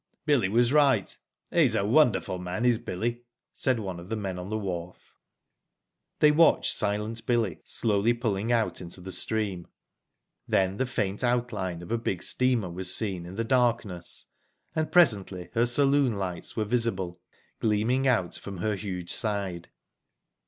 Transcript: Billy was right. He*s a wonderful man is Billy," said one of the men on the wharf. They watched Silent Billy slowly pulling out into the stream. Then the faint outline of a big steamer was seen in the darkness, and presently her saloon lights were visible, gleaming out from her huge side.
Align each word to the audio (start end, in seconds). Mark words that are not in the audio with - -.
Billy 0.25 0.49
was 0.49 0.73
right. 0.73 1.15
He*s 1.51 1.75
a 1.75 1.85
wonderful 1.85 2.39
man 2.39 2.65
is 2.65 2.79
Billy," 2.79 3.21
said 3.53 3.79
one 3.79 3.99
of 3.99 4.09
the 4.09 4.15
men 4.15 4.39
on 4.39 4.49
the 4.49 4.57
wharf. 4.57 5.13
They 6.17 6.31
watched 6.31 6.73
Silent 6.75 7.23
Billy 7.27 7.59
slowly 7.65 8.15
pulling 8.15 8.51
out 8.51 8.81
into 8.81 8.99
the 8.99 9.11
stream. 9.11 9.67
Then 10.47 10.77
the 10.77 10.87
faint 10.87 11.23
outline 11.23 11.83
of 11.83 11.91
a 11.91 11.99
big 11.99 12.23
steamer 12.23 12.71
was 12.71 12.91
seen 12.95 13.27
in 13.27 13.35
the 13.35 13.43
darkness, 13.43 14.25
and 14.75 14.91
presently 14.91 15.51
her 15.53 15.67
saloon 15.67 16.15
lights 16.17 16.55
were 16.55 16.65
visible, 16.65 17.21
gleaming 17.59 18.07
out 18.07 18.33
from 18.33 18.57
her 18.57 18.75
huge 18.75 19.11
side. 19.11 19.69